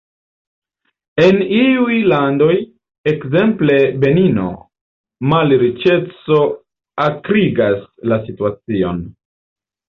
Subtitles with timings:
[1.23, 2.55] En iuj landoj–
[3.11, 4.47] ekzemple Benino–
[5.35, 6.41] malriĉeco
[7.07, 9.07] akrigas la situacion.